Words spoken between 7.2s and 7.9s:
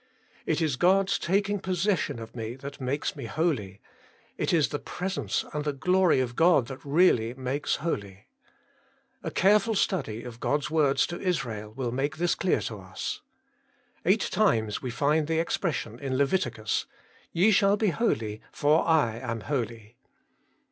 makes